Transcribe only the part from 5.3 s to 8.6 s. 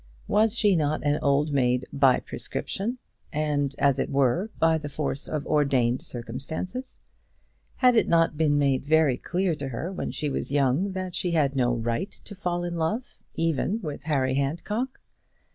ordained circumstances? Had it not been